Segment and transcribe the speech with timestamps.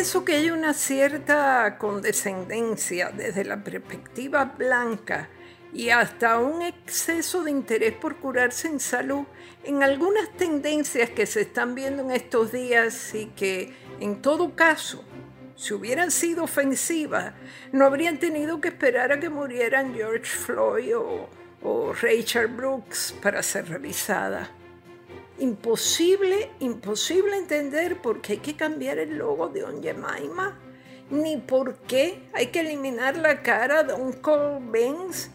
[0.00, 5.28] pienso que hay una cierta condescendencia desde la perspectiva blanca
[5.74, 9.26] y hasta un exceso de interés por curarse en salud
[9.62, 15.04] en algunas tendencias que se están viendo en estos días y que en todo caso,
[15.54, 17.34] si hubieran sido ofensivas,
[17.70, 21.28] no habrían tenido que esperar a que murieran George Floyd o,
[21.60, 24.48] o Rachel Brooks para ser revisadas.
[25.40, 30.58] Imposible, imposible entender por qué hay que cambiar el logo de On Jemima,
[31.10, 35.30] ni por qué hay que eliminar la cara de Uncle Benz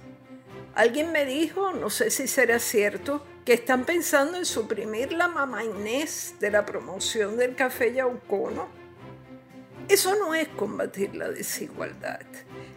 [0.75, 5.63] Alguien me dijo, no sé si será cierto, que están pensando en suprimir la mamá
[5.63, 8.67] Inés de la promoción del café Yaucono.
[9.87, 12.25] Eso no es combatir la desigualdad,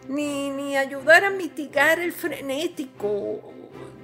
[0.07, 3.51] ni, ni ayudar a mitigar el frenético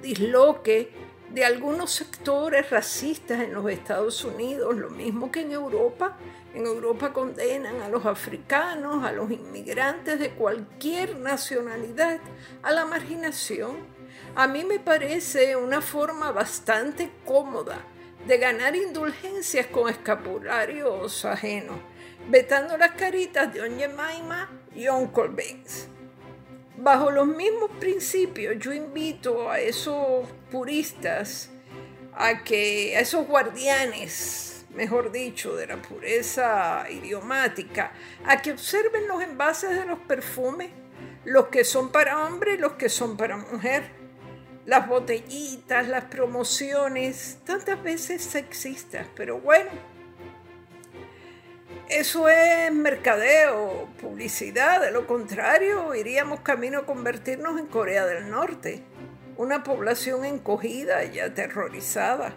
[0.02, 0.90] disloque
[1.30, 6.16] de algunos sectores racistas en los Estados Unidos, lo mismo que en Europa.
[6.54, 12.20] En Europa condenan a los africanos, a los inmigrantes de cualquier nacionalidad
[12.62, 13.76] a la marginación.
[14.34, 17.78] A mí me parece una forma bastante cómoda
[18.26, 21.76] de ganar indulgencias con escapularios ajenos,
[22.28, 25.88] vetando las caritas de Onye Maima y Uncle Benz.
[26.78, 31.50] Bajo los mismos principios, yo invito a esos puristas,
[32.14, 37.92] a que a esos guardianes, mejor dicho, de la pureza idiomática,
[38.26, 40.70] a que observen los envases de los perfumes,
[41.24, 43.90] los que son para hombre y los que son para mujer,
[44.66, 49.70] las botellitas, las promociones, tantas veces sexistas, pero bueno,
[51.88, 58.82] eso es mercadeo, publicidad, de lo contrario iríamos camino a convertirnos en Corea del Norte,
[59.36, 62.34] una población encogida y aterrorizada.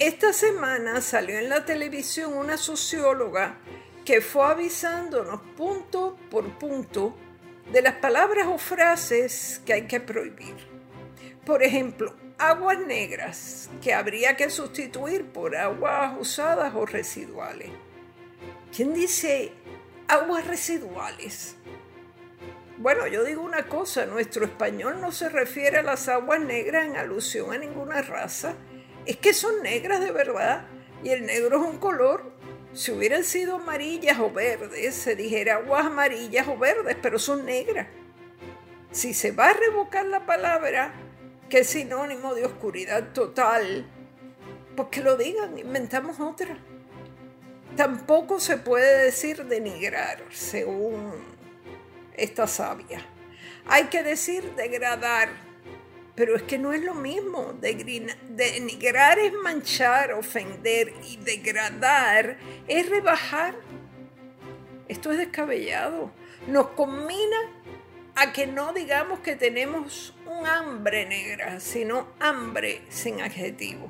[0.00, 3.58] Esta semana salió en la televisión una socióloga
[4.04, 7.16] que fue avisándonos punto por punto
[7.72, 10.56] de las palabras o frases que hay que prohibir.
[11.44, 17.70] Por ejemplo, aguas negras, que habría que sustituir por aguas usadas o residuales
[18.74, 19.52] ¿Quién dice
[20.08, 21.56] aguas residuales?
[22.76, 26.96] Bueno, yo digo una cosa, nuestro español no se refiere a las aguas negras en
[26.96, 28.54] alusión a ninguna raza.
[29.04, 30.66] Es que son negras de verdad
[31.02, 32.30] y el negro es un color.
[32.74, 37.88] Si hubieran sido amarillas o verdes, se dijera aguas amarillas o verdes, pero son negras.
[38.92, 40.92] Si se va a revocar la palabra,
[41.48, 43.90] que es sinónimo de oscuridad total,
[44.76, 46.58] pues que lo digan, inventamos otra.
[47.78, 51.12] Tampoco se puede decir denigrar, según
[52.16, 53.06] esta sabia.
[53.68, 55.28] Hay que decir degradar,
[56.16, 57.52] pero es que no es lo mismo.
[57.60, 63.54] Denigrar es manchar, ofender y degradar es rebajar.
[64.88, 66.10] Esto es descabellado.
[66.48, 67.38] Nos combina
[68.16, 73.88] a que no digamos que tenemos un hambre negra, sino hambre sin adjetivo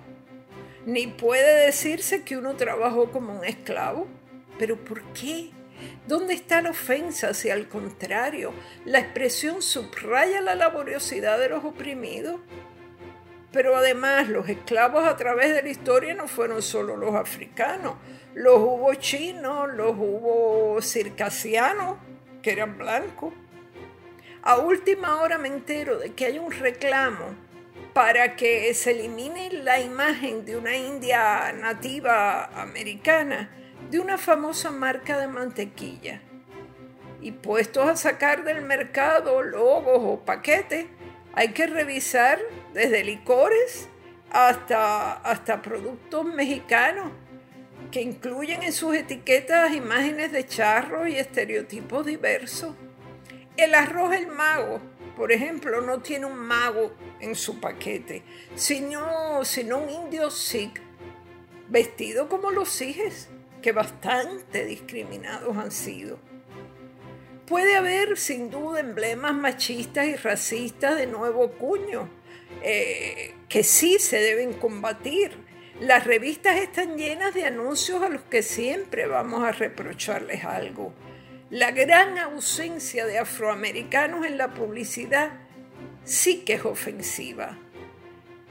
[0.89, 4.07] ni puede decirse que uno trabajó como un esclavo.
[4.59, 5.51] ¿Pero por qué?
[6.07, 8.55] ¿Dónde está la ofensa si al contrario
[8.87, 12.41] la expresión subraya la laboriosidad de los oprimidos?
[13.53, 17.97] Pero además los esclavos a través de la historia no fueron solo los africanos,
[18.33, 21.99] los hubo chinos, los hubo circasianos,
[22.41, 23.35] que eran blancos.
[24.41, 27.27] A última hora me entero de que hay un reclamo
[27.99, 33.51] para que se elimine la imagen de una india nativa americana
[33.91, 36.23] de una famosa marca de mantequilla.
[37.21, 40.87] Y puestos a sacar del mercado logos o paquetes,
[41.35, 42.39] hay que revisar
[42.73, 43.89] desde licores
[44.31, 47.11] hasta, hasta productos mexicanos
[47.91, 52.77] que incluyen en sus etiquetas imágenes de charros y estereotipos diversos.
[53.57, 54.81] El arroz el mago
[55.19, 58.23] por ejemplo, no tiene un mago en su paquete,
[58.55, 60.81] sino, sino un indio sikh
[61.69, 63.29] vestido como los sijes,
[63.61, 66.21] que bastante discriminados han sido.
[67.47, 72.09] Puede haber sin duda emblemas machistas y racistas de nuevo cuño,
[72.63, 75.33] eh, que sí se deben combatir.
[75.81, 80.95] Las revistas están llenas de anuncios a los que siempre vamos a reprocharles algo
[81.51, 85.33] la gran ausencia de afroamericanos en la publicidad
[86.05, 87.59] sí que es ofensiva.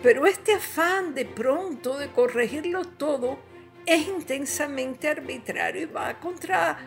[0.02, 3.40] Pero este afán de pronto de corregirlo todo
[3.86, 6.78] es intensamente arbitrario y va contra,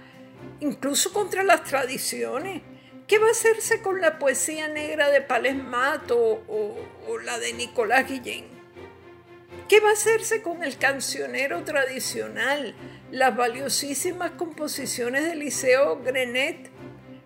[0.60, 2.62] incluso contra las tradiciones.
[3.06, 6.76] ¿Qué va a hacerse con la poesía negra de Palesmato o,
[7.08, 8.44] o la de Nicolás Guillén?
[9.68, 12.74] ¿Qué va a hacerse con el cancionero tradicional,
[13.10, 16.70] las valiosísimas composiciones de Liceo Grenet,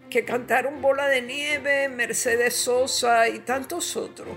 [0.09, 4.37] que cantaron Bola de Nieve, Mercedes Sosa y tantos otros?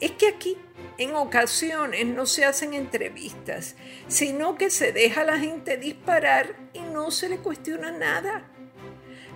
[0.00, 0.58] Es que aquí
[0.98, 3.76] en ocasiones no se hacen entrevistas,
[4.08, 8.50] sino que se deja a la gente disparar y no se le cuestiona nada.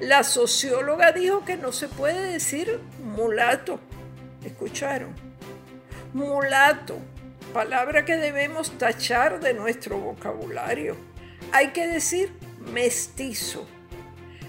[0.00, 3.80] La socióloga dijo que no se puede decir mulato.
[4.44, 5.14] ¿Escucharon?
[6.12, 6.98] Mulato
[7.52, 10.96] palabra que debemos tachar de nuestro vocabulario.
[11.52, 12.32] Hay que decir
[12.72, 13.66] mestizo.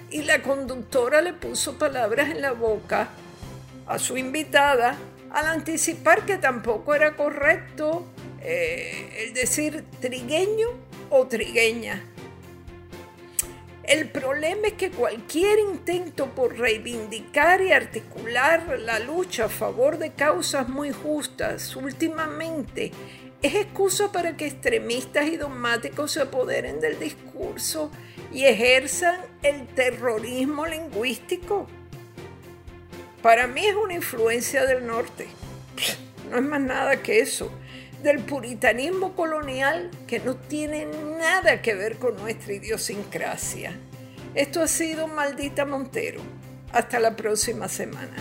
[0.09, 3.09] Y la conductora le puso palabras en la boca
[3.87, 4.97] a su invitada
[5.31, 8.05] al anticipar que tampoco era correcto
[8.41, 10.67] eh, el decir trigueño
[11.09, 12.03] o trigueña.
[13.91, 20.13] El problema es que cualquier intento por reivindicar y articular la lucha a favor de
[20.13, 22.93] causas muy justas últimamente
[23.41, 27.91] es excusa para que extremistas y dogmáticos se apoderen del discurso
[28.31, 31.67] y ejerzan el terrorismo lingüístico.
[33.21, 35.27] Para mí es una influencia del norte.
[36.31, 37.51] No es más nada que eso
[38.03, 40.87] del puritanismo colonial que no tiene
[41.19, 43.73] nada que ver con nuestra idiosincrasia.
[44.33, 46.21] Esto ha sido Maldita Montero.
[46.71, 48.15] Hasta la próxima semana.